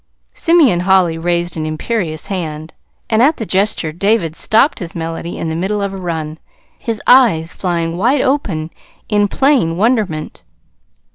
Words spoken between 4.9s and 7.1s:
melody in the middle of a run, his